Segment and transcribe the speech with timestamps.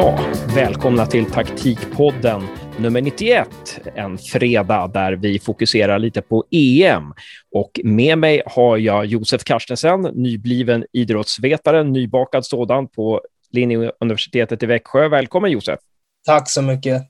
[0.00, 0.18] Ja,
[0.54, 2.42] välkomna till Taktikpodden
[2.78, 7.14] nummer 91, en fredag där vi fokuserar lite på EM.
[7.52, 15.08] Och med mig har jag Josef Karstensen, nybliven idrottsvetare, nybakad sådan på Linnéuniversitetet i Växjö.
[15.08, 15.80] Välkommen Josef!
[16.26, 17.02] Tack så mycket!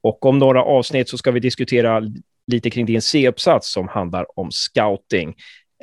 [0.00, 2.02] Och om några avsnitt så ska vi diskutera
[2.46, 5.34] lite kring din C-uppsats som handlar om scouting.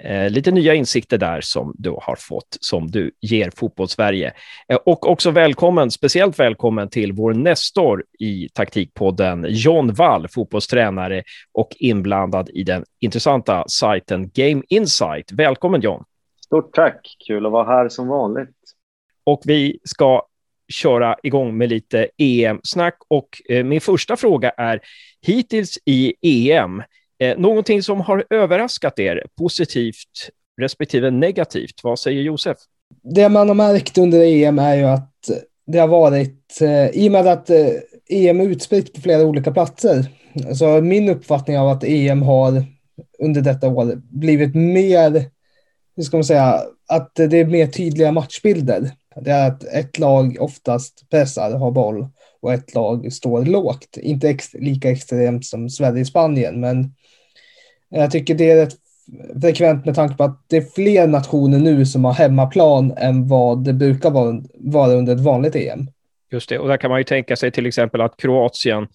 [0.02, 4.34] Eh, lite nya insikter där som du har fått, som du ger Fotbollssverige.
[4.68, 11.70] Eh, och också välkommen, speciellt välkommen till vår nästor i taktikpodden, John Wall, fotbollstränare och
[11.80, 15.32] inblandad i den intressanta sajten Game Insight.
[15.32, 16.04] Välkommen John!
[16.46, 18.56] Stort tack, kul att vara här som vanligt.
[19.24, 20.28] Och vi ska
[20.68, 24.80] köra igång med lite EM-snack och eh, min första fråga är
[25.22, 26.84] hittills i EM,
[27.24, 30.30] Eh, någonting som har överraskat er positivt
[30.62, 31.84] respektive negativt?
[31.84, 32.58] Vad säger Josef?
[33.04, 35.30] Det man har märkt under EM är ju att
[35.68, 37.68] det har varit, eh, i och med att eh,
[38.10, 40.06] EM är utspritt på flera olika platser,
[40.56, 42.64] så min uppfattning av att EM har
[43.20, 45.26] under detta år blivit mer,
[45.96, 48.92] hur ska man säga, att det är mer tydliga matchbilder.
[49.16, 52.08] Det är att ett lag oftast pressar, har boll
[52.42, 53.98] och ett lag står lågt.
[53.98, 56.94] Inte ex lika extremt som Sverige-Spanien, men
[58.00, 58.76] jag tycker det är rätt
[59.42, 63.64] frekvent med tanke på att det är fler nationer nu som har hemmaplan än vad
[63.64, 64.12] det brukar
[64.72, 65.88] vara, under ett vanligt EM.
[66.32, 68.88] Just det, och där kan man ju tänka sig till exempel att Kroatien,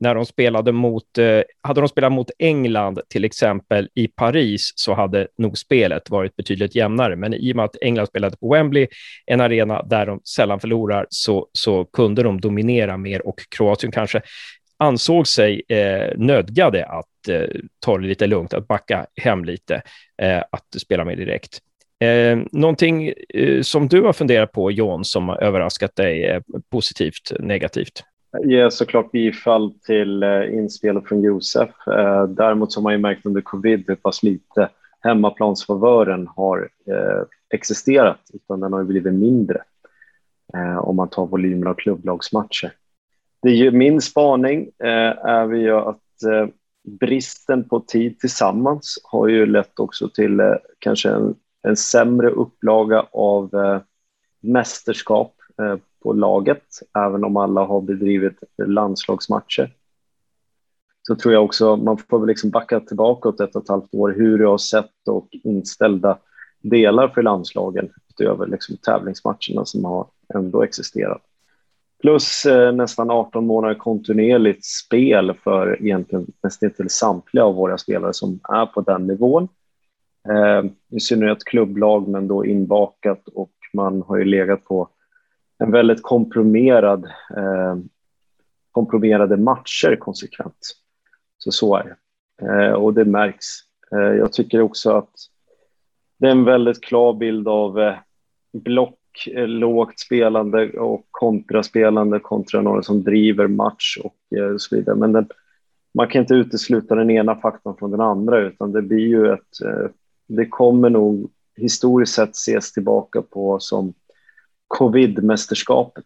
[0.00, 4.94] när de spelade mot, eh, hade de spelat mot England till exempel i Paris så
[4.94, 7.16] hade nog spelet varit betydligt jämnare.
[7.16, 8.86] Men i och med att England spelade på Wembley,
[9.26, 14.22] en arena där de sällan förlorar, så, så kunde de dominera mer och Kroatien kanske
[14.78, 17.48] ansåg sig eh, nödgade att eh,
[17.80, 19.82] ta det lite lugnt, att backa hem lite,
[20.22, 21.58] eh, att spela mer direkt.
[22.00, 27.32] Eh, någonting eh, som du har funderat på, John, som har överraskat dig eh, positivt,
[27.40, 28.02] negativt?
[28.30, 31.70] Jag ger såklart bifall till eh, inspelet från Josef.
[31.86, 34.68] Eh, däremot så har man ju märkt under covid hur pass lite
[35.00, 37.22] hemmaplansfavören har eh,
[37.54, 39.62] existerat, utan den har blivit mindre
[40.54, 42.72] eh, om man tar volymen av klubblagsmatcher.
[43.42, 46.48] Det, min spaning eh, är ju att eh,
[46.86, 53.06] bristen på tid tillsammans har ju lett också till eh, kanske en, en sämre upplaga
[53.12, 53.80] av eh,
[54.40, 56.64] mästerskap eh, på laget,
[56.98, 59.74] även om alla har bedrivit landslagsmatcher.
[61.02, 63.94] Så tror jag också, man får väl liksom backa tillbaka åt ett och ett halvt
[63.94, 66.18] år, hur jag har sett och inställda
[66.62, 71.22] delar för landslagen utöver liksom tävlingsmatcherna som har ändå existerat.
[72.00, 78.12] Plus eh, nästan 18 månader kontinuerligt spel för egentligen nästan till samtliga av våra spelare
[78.12, 79.48] som är på den nivån.
[80.28, 84.88] Eh, I synnerhet klubblag, men då inbakat och man har ju legat på
[85.58, 87.04] en väldigt komprimerad,
[87.36, 87.76] eh,
[88.70, 90.76] komprimerade matcher konsekvent.
[91.38, 91.96] Så så är det.
[92.46, 93.46] Eh, och det märks.
[93.92, 95.10] Eh, jag tycker också att
[96.18, 97.94] det är en väldigt klar bild av eh,
[98.52, 98.98] block
[99.34, 104.96] Eh, lågt spelande och kontraspelande kontra några som driver match och eh, så vidare.
[104.96, 105.28] Men den,
[105.94, 109.60] man kan inte utesluta den ena faktorn från den andra utan det blir ju ett,
[109.64, 109.90] eh,
[110.26, 113.94] det kommer nog historiskt sett ses tillbaka på som
[114.68, 116.04] covid-mästerskapet.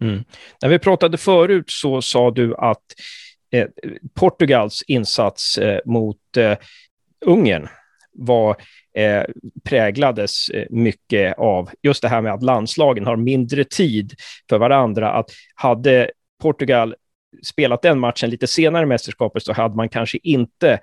[0.00, 0.24] Mm.
[0.62, 2.84] När vi pratade förut så sa du att
[3.50, 3.68] eh,
[4.14, 6.56] Portugals insats eh, mot eh,
[7.26, 7.68] Ungern
[8.12, 8.56] var
[8.94, 9.24] eh,
[9.64, 14.12] präglades eh, mycket av just det här med att landslagen har mindre tid
[14.48, 15.12] för varandra.
[15.12, 16.10] Att hade
[16.42, 16.94] Portugal
[17.42, 20.78] spelat den matchen lite senare i mästerskapet så hade man kanske inte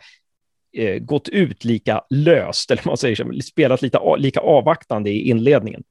[0.73, 5.83] eh, gått ut lika löst, eller man säger så, spelat lite, lika avvaktande i inledningen.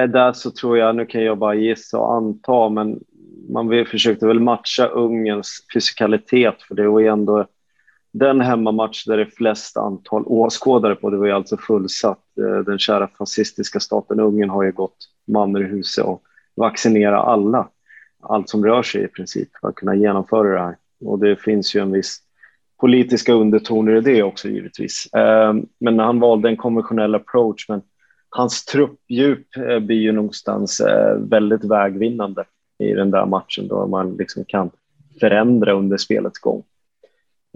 [0.00, 3.00] Eh, där så tror jag, nu kan jag bara gissa och anta, men
[3.48, 7.46] man försökte väl matcha Ungerns fysikalitet, för det var ju ändå
[8.14, 12.24] den hemmamatch där det är flest antal åskådare på, det var ju alltså fullsatt.
[12.38, 14.96] Eh, den kära fascistiska staten Ungern har ju gått
[15.26, 16.22] man ur huset och
[16.56, 17.68] vaccinera alla,
[18.22, 20.76] allt som rör sig i princip, för att kunna genomföra det här.
[21.04, 22.18] Och det finns ju en viss
[22.80, 25.14] politiska undertoner i det också givetvis.
[25.14, 27.82] Eh, men han valde en konventionell approach, men
[28.28, 30.82] hans truppdjup eh, blir ju någonstans
[31.18, 32.44] väldigt vägvinnande
[32.78, 34.70] i den där matchen då man liksom kan
[35.20, 36.62] förändra under spelets gång.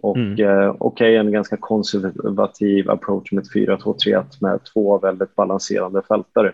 [0.03, 0.41] Och mm.
[0.41, 6.53] eh, okej, okay, en ganska konservativ approach med 4-2-3-1 med två väldigt balanserande fältare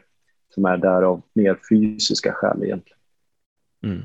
[0.54, 2.98] som är där av mer fysiska skäl egentligen.
[3.84, 4.02] Mm.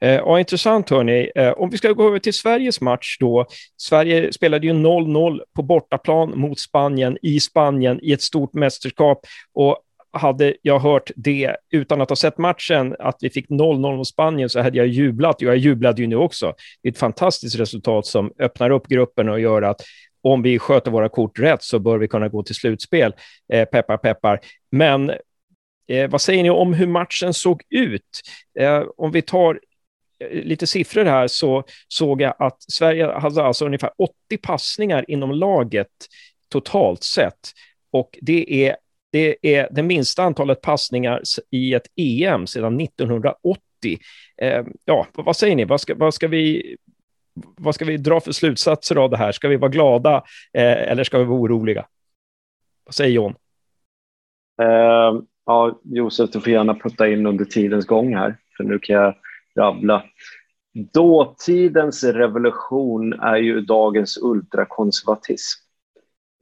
[0.00, 1.30] Eh, ja, intressant hörni.
[1.34, 3.46] Eh, om vi ska gå över till Sveriges match då.
[3.76, 9.78] Sverige spelade ju 0-0 på bortaplan mot Spanien i Spanien i ett stort mästerskap och
[10.14, 14.48] hade jag hört det utan att ha sett matchen, att vi fick 0-0 mot Spanien,
[14.48, 15.40] så hade jag jublat.
[15.40, 16.54] Jag jublade ju nu också.
[16.82, 19.80] Det är ett fantastiskt resultat som öppnar upp gruppen och gör att
[20.22, 23.14] om vi sköter våra kort rätt så bör vi kunna gå till slutspel.
[23.52, 24.40] Eh, peppar, peppar.
[24.70, 25.10] Men
[25.88, 28.20] eh, vad säger ni om hur matchen såg ut?
[28.58, 29.60] Eh, om vi tar
[30.18, 34.12] eh, lite siffror här så såg jag att Sverige hade alltså ungefär 80
[34.42, 35.88] passningar inom laget
[36.48, 37.52] totalt sett.
[37.90, 38.76] Och det är
[39.14, 43.58] det är det minsta antalet passningar i ett EM sedan 1980.
[44.36, 45.64] Eh, ja, vad säger ni?
[45.64, 46.76] Vad ska, vad ska, vi,
[47.56, 49.32] vad ska vi dra för slutsatser av det här?
[49.32, 50.16] Ska vi vara glada
[50.52, 51.86] eh, eller ska vi vara oroliga?
[52.84, 53.34] Vad säger John?
[54.62, 58.96] Eh, ja, Josef, du får gärna putta in under tidens gång här, för nu kan
[58.96, 59.14] jag
[59.56, 60.04] rabbla.
[60.92, 65.63] Dåtidens revolution är ju dagens ultrakonservatism.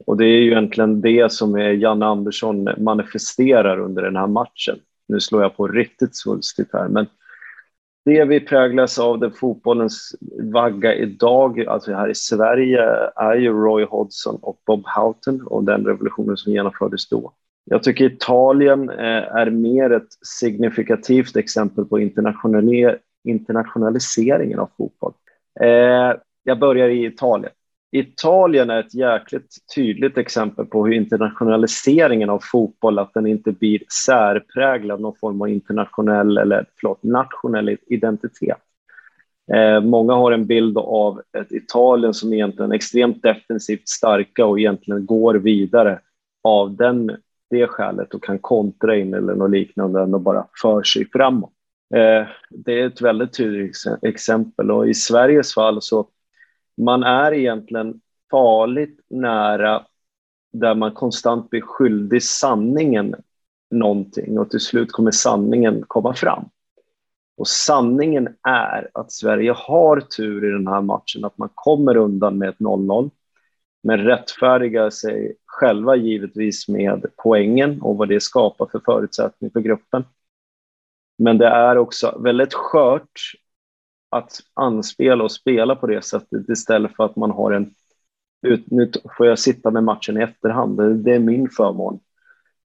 [0.06, 4.78] Och det är ju egentligen det som Janne Andersson manifesterar under den här matchen.
[5.08, 7.06] Nu slår jag på riktigt svulstigt här, men
[8.04, 10.14] det vi präglas av, den fotbollens
[10.52, 12.82] vagga idag, alltså här i Sverige,
[13.16, 17.32] är ju Roy Hodgson och Bob Houghton och den revolutionen som genomfördes då.
[17.64, 22.00] Jag tycker Italien eh, är mer ett signifikativt exempel på
[23.25, 25.12] internationaliseringen av fotboll.
[25.60, 26.12] Eh,
[26.43, 27.52] jag börjar i Italien.
[27.94, 33.83] Italien är ett jäkligt tydligt exempel på hur internationaliseringen av fotboll, att den inte blir
[34.06, 38.59] särpräglad någon form av internationell eller förlåt, nationell identitet.
[39.53, 44.59] Eh, många har en bild av ett Italien som egentligen är extremt defensivt starka och
[44.59, 46.00] egentligen går vidare
[46.45, 47.17] av den,
[47.50, 51.53] det skälet och kan kontra in eller något liknande och bara för sig framåt.
[51.95, 56.09] Eh, det är ett väldigt tydligt exempel och i Sveriges fall så
[56.77, 59.87] man är egentligen farligt nära
[60.53, 63.15] där man konstant blir skyldig sanningen
[63.71, 66.45] någonting och till slut kommer sanningen komma fram.
[67.37, 72.39] Och sanningen är att Sverige har tur i den här matchen, att man kommer undan
[72.39, 73.11] med ett 0-0,
[73.83, 80.05] men rättfärdigar sig själva givetvis med poängen och vad det skapar för förutsättning för gruppen.
[81.19, 83.21] Men det är också väldigt skört
[84.12, 87.75] att anspela och spela på det sättet istället för att man har en
[88.67, 92.00] nu får jag sitta med matchen i efterhand, det är min förmån.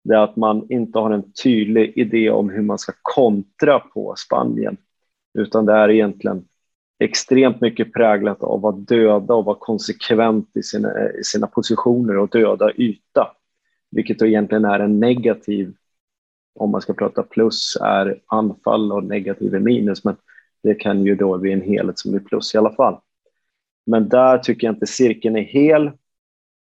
[0.04, 4.14] Det är att man inte har en tydlig idé om hur man ska kontra på
[4.18, 4.78] Spanien,
[5.40, 6.46] utan det är egentligen
[7.00, 12.30] extremt mycket präglat av att döda och vara konsekvent i sina, i sina positioner och
[12.30, 13.32] döda yta,
[13.92, 15.74] vilket då egentligen är en negativ,
[16.60, 20.16] om man ska prata plus, är anfall och negativ är minus, men
[20.68, 23.00] det kan ju då bli en helhet som blir plus i alla fall.
[23.86, 25.92] Men där tycker jag inte cirkeln är hel.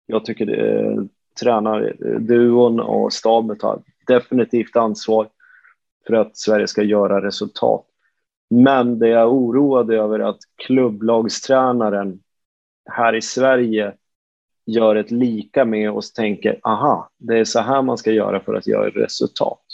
[0.06, 1.04] Jag tycker eh,
[1.40, 5.28] tränarduon eh, och staben tar definitivt ansvar
[6.06, 7.84] för att Sverige ska göra resultat.
[8.50, 12.20] Men det jag är oroad över är att klubblagstränaren
[12.90, 13.92] här i Sverige
[14.66, 18.54] gör ett lika med oss tänker aha, det är så här man ska göra för
[18.54, 19.67] att göra resultat.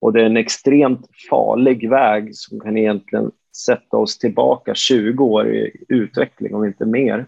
[0.00, 3.30] Och det är en extremt farlig väg som kan egentligen
[3.66, 7.26] sätta oss tillbaka 20 år i utveckling, om inte mer.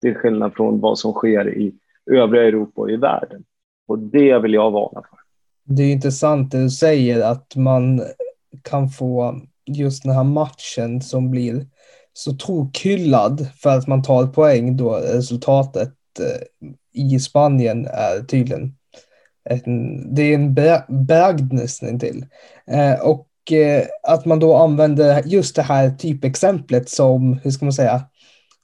[0.00, 1.74] Till skillnad från vad som sker i
[2.10, 3.44] övriga Europa och i världen.
[3.86, 5.18] Och det vill jag varna för.
[5.64, 8.02] Det är intressant det du säger, att man
[8.62, 11.66] kan få just den här matchen som blir
[12.12, 18.74] så tokhyllad för att man tar poäng då resultatet eh, i Spanien är tydligen
[20.10, 20.54] det är en
[21.06, 22.26] bragd nästan till.
[22.66, 27.72] Eh, och eh, att man då använder just det här typexemplet som, hur ska man
[27.72, 28.04] säga,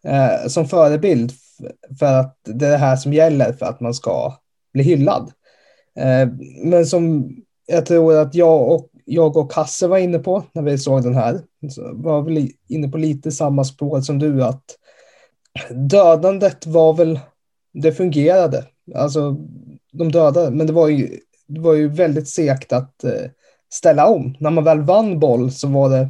[0.05, 1.33] eh, som förebild
[1.99, 4.35] för att det är det här som gäller för att man ska
[4.73, 5.33] bli hyllad.
[6.63, 10.79] Men som jag tror att jag och, jag och Kasse var inne på när vi
[10.79, 11.41] såg den här,
[11.71, 14.65] så var väl inne på lite samma spår som du, att
[15.71, 17.21] dödandet var väl,
[17.73, 18.65] det fungerade.
[18.95, 19.37] Alltså,
[19.99, 21.09] de dödade, men det var ju,
[21.47, 23.31] det var ju väldigt segt att eh,
[23.73, 24.37] ställa om.
[24.41, 26.09] När man väl vann boll så var det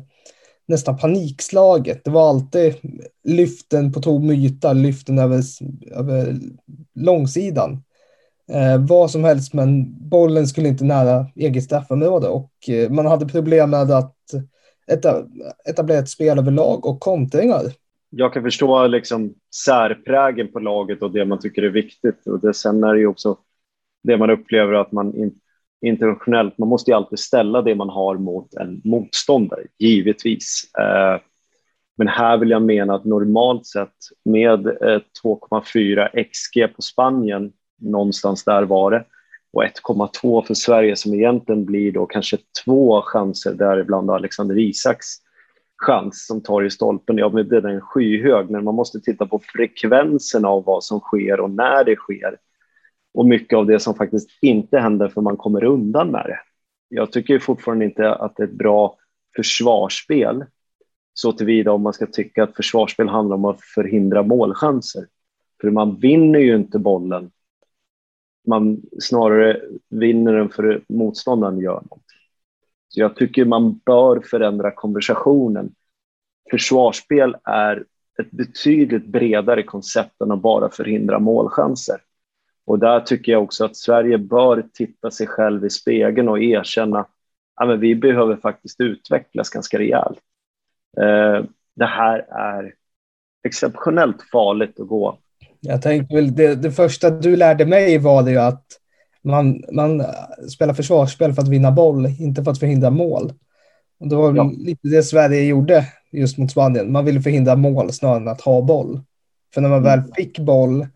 [0.68, 2.04] nästan panikslaget.
[2.04, 2.74] Det var alltid
[3.24, 5.42] lyften på tom yta, lyften över,
[5.90, 6.34] över
[6.94, 7.82] långsidan.
[8.52, 13.26] Eh, vad som helst, men bollen skulle inte nära eget straffområde och eh, man hade
[13.26, 14.12] problem med att
[15.64, 17.62] etablera ett spel överlag och kontringar.
[18.10, 22.26] Jag kan förstå liksom särprägen på laget och det man tycker är viktigt.
[22.26, 23.36] Och det, sen är det ju också
[24.06, 25.34] det man upplever att man in,
[25.80, 30.70] internationellt, man måste ju alltid ställa det man har mot en motståndare, givetvis.
[30.78, 31.20] Eh,
[31.98, 38.44] men här vill jag mena att normalt sett med eh, 2,4 XG på Spanien, någonstans
[38.44, 39.04] där var det,
[39.52, 45.06] och 1,2 för Sverige som egentligen blir då kanske två chanser däribland Alexander Isaks
[45.78, 47.18] chans som tar i stolpen.
[47.18, 51.40] Ja, men den är skyhög, men man måste titta på frekvensen av vad som sker
[51.40, 52.36] och när det sker.
[53.16, 56.38] Och mycket av det som faktiskt inte händer för man kommer undan med det.
[56.88, 58.96] Jag tycker fortfarande inte att det är ett bra
[59.36, 60.44] försvarsspel
[61.14, 65.06] så tillvida om man ska tycka att försvarsspel handlar om att förhindra målchanser.
[65.60, 67.30] För man vinner ju inte bollen.
[68.46, 72.04] Man snarare vinner den för motståndaren gör något.
[72.88, 75.74] Så jag tycker man bör förändra konversationen.
[76.50, 77.84] Försvarsspel är
[78.18, 82.00] ett betydligt bredare koncept än att bara förhindra målchanser.
[82.66, 87.06] Och där tycker jag också att Sverige bör titta sig själv i spegeln och erkänna
[87.54, 90.18] att vi behöver faktiskt utvecklas ganska rejält.
[91.00, 91.44] Eh,
[91.76, 92.74] det här är
[93.46, 95.18] exceptionellt farligt att gå.
[95.60, 98.64] Jag tänkte väl, det, det första du lärde mig var det ju att
[99.22, 100.02] man, man
[100.48, 103.32] spelar försvarsspel för att vinna boll, inte för att förhindra mål.
[104.00, 104.52] Och det var ja.
[104.56, 106.92] lite det Sverige gjorde just mot Spanien.
[106.92, 109.00] Man ville förhindra mål snarare än att ha boll.
[109.54, 110.10] För när man väl mm.
[110.16, 110.86] fick boll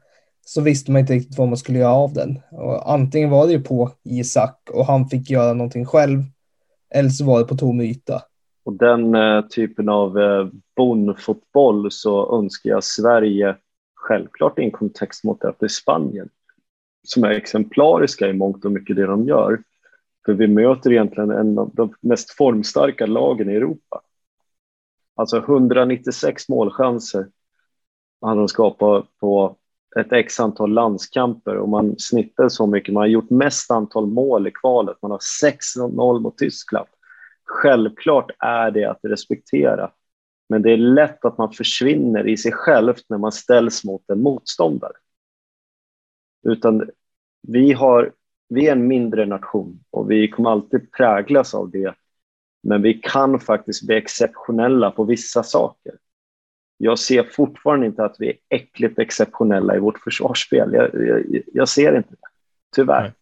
[0.50, 2.38] så visste man inte riktigt vad man skulle göra av den.
[2.50, 6.19] Och antingen var det ju på Isak och han fick göra någonting själv,
[6.95, 8.23] eller så var det på tom yta.
[8.64, 13.57] Och den eh, typen av eh, bonfotboll så önskar jag Sverige
[13.95, 16.28] självklart i en kontext mot att det är Spanien
[17.02, 19.62] som är exemplariska i mångt och mycket det de gör.
[20.26, 24.00] För vi möter egentligen en av de mest formstarka lagen i Europa.
[25.16, 27.26] Alltså 196 målchanser
[28.21, 29.57] hade de skapat på
[30.00, 32.94] ett x antal landskamper och man snittar så mycket.
[32.94, 34.97] Man har gjort mest antal mål i kvalet.
[35.02, 35.20] Man har
[35.76, 36.87] 6-0 mot Tyskland.
[37.44, 39.90] Självklart är det att respektera,
[40.49, 44.23] men det är lätt att man försvinner i sig själv när man ställs mot en
[44.23, 44.92] motståndare.
[46.49, 46.90] Utan
[47.49, 48.12] vi, har,
[48.49, 51.94] vi är en mindre nation och vi kommer alltid präglas av det.
[52.62, 55.94] Men vi kan faktiskt bli exceptionella på vissa saker.
[56.83, 60.73] Jag ser fortfarande inte att vi är äckligt exceptionella i vårt försvarsspel.
[60.73, 62.29] Jag, jag, jag ser inte det,
[62.77, 63.03] tyvärr.
[63.03, 63.13] Nej.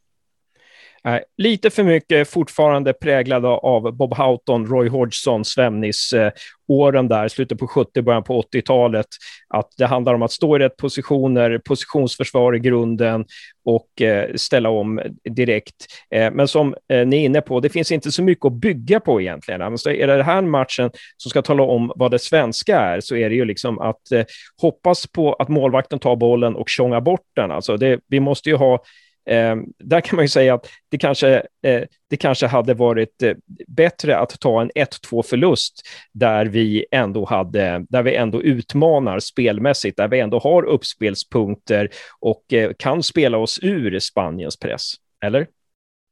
[1.04, 6.32] Eh, lite för mycket fortfarande präglade av Bob Houghton, Roy Hodgson, Svennis eh,
[6.68, 9.06] åren där, slutet på 70, början på 80-talet.
[9.48, 13.24] Att det handlar om att stå i rätt positioner, positionsförsvar i grunden
[13.64, 15.86] och eh, ställa om direkt.
[16.14, 19.00] Eh, men som eh, ni är inne på, det finns inte så mycket att bygga
[19.00, 19.62] på egentligen.
[19.62, 23.16] Alltså, är det den här matchen som ska tala om vad det svenska är, så
[23.16, 24.24] är det ju liksom att eh,
[24.62, 27.50] hoppas på att målvakten tar bollen och tjongar bort den.
[27.50, 28.82] Alltså det, vi måste ju ha
[29.28, 33.34] Eh, där kan man ju säga att det kanske, eh, det kanske hade varit eh,
[33.66, 35.82] bättre att ta en 1-2 förlust
[36.12, 41.88] där vi ändå hade, där vi ändå utmanar spelmässigt, där vi ändå har uppspelspunkter
[42.20, 44.92] och eh, kan spela oss ur Spaniens press,
[45.24, 45.46] eller?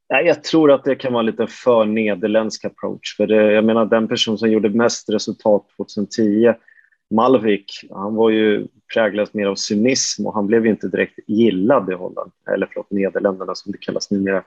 [0.09, 3.17] Jag tror att det kan vara lite för nederländsk approach.
[3.17, 6.55] För det, jag menar, den person som gjorde mest resultat 2010
[7.11, 11.95] Malvik, han var ju präglas mer av cynism och han blev inte direkt gillad i
[11.95, 14.45] Holland, eller förlåt, Nederländerna som det kallas numera.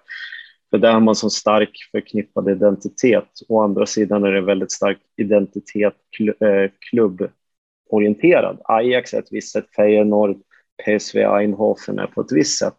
[0.70, 3.30] För där har man så stark förknippad identitet.
[3.48, 5.96] Å andra sidan är det väldigt stark identitet
[6.40, 8.62] eh, klubborienterad.
[8.64, 10.38] Ajax är ett visst sätt, Feyenoord,
[10.86, 12.76] PSV Eindhoven är på ett visst sätt.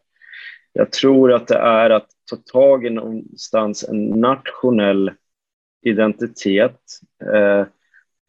[0.72, 5.10] Jag tror att det är att ta tag i någonstans en nationell
[5.82, 6.80] identitet
[7.34, 7.66] eh,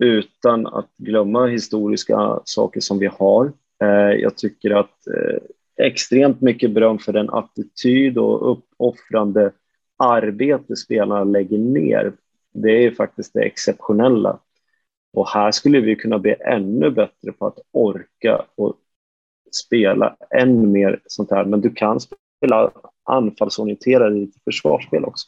[0.01, 3.53] utan att glömma historiska saker som vi har.
[3.83, 5.37] Eh, jag tycker att eh,
[5.85, 9.51] extremt mycket beröm för den attityd och uppoffrande
[9.97, 12.13] arbete spelarna lägger ner.
[12.53, 14.39] Det är faktiskt det exceptionella.
[15.13, 18.75] Och här skulle vi kunna bli ännu bättre på att orka och
[19.51, 21.45] spela än mer sånt här.
[21.45, 22.71] Men du kan spela
[23.03, 25.27] anfallsorienterad i försvarsspel också.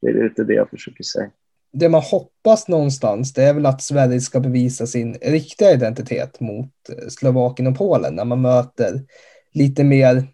[0.00, 1.30] Det är lite det jag försöker säga
[1.72, 6.70] det man hoppas någonstans, det är väl att Sverige ska bevisa sin riktiga identitet mot
[6.88, 9.02] eh, Slovakien och Polen när man möter
[9.52, 10.26] lite mer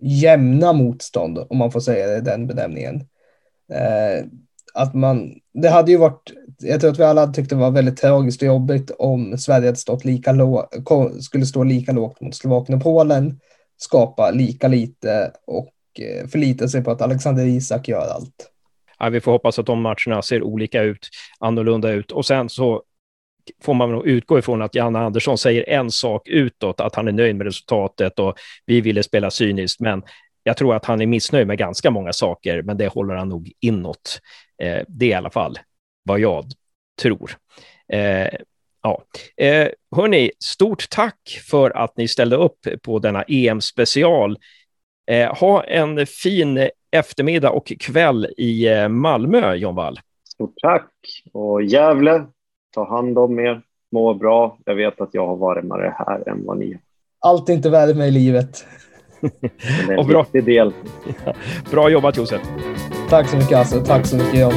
[0.00, 2.96] jämna motstånd, om man får säga det den benämningen.
[3.72, 4.24] Eh,
[4.74, 7.96] att man, det hade ju varit, jag tror att vi alla tyckte det var väldigt
[7.96, 10.68] tragiskt och jobbigt om Sverige hade stått lika lå,
[11.20, 13.40] skulle stå lika lågt mot Slovakien och Polen,
[13.76, 18.50] skapa lika lite och eh, förlita sig på att Alexander Isak gör allt
[19.00, 22.12] ja, vi får hoppas att de matcherna ser olika ut, annorlunda ut.
[22.12, 22.82] Och sen så
[23.62, 27.12] får man nog utgå ifrån att Janne Andersson säger en sak utåt, att han är
[27.12, 30.02] nöjd med resultatet och vi ville spela cyniskt, men
[30.42, 33.52] jag tror att han är missnöjd med ganska många saker, men det håller han nog
[33.60, 34.20] inåt.
[34.62, 35.58] Eh, det är i alla fall
[36.02, 36.44] vad jag
[37.02, 37.36] tror.
[37.92, 38.28] Eh,
[38.82, 39.04] ja.
[39.36, 44.36] Eh, hörni, stort tack för att ni ställde upp på denna EM-special
[45.10, 50.00] Eh, ha en fin eftermiddag och kväll i eh, Malmö, John Wall.
[50.34, 50.90] Stort tack!
[51.32, 52.24] Och Gävle,
[52.74, 54.58] ta hand om er, må bra.
[54.64, 56.80] Jag vet att jag har varmare här än vad ni har.
[57.30, 58.66] Allt är inte värme i livet.
[59.20, 59.28] det
[59.92, 60.22] är en bra.
[60.22, 60.72] viktig del.
[61.70, 62.42] Bra jobbat Josef!
[63.08, 64.52] Tack så mycket Hasse, tack så mycket John.